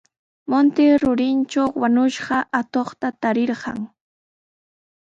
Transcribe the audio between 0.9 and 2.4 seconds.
rurintraw wañushqa